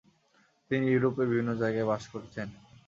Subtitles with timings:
[0.71, 2.47] তিনি ইউরোপের বিভিন্ন জায়গায় বাস করেছেন।